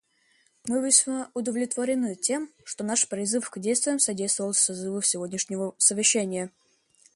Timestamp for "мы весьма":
0.67-1.29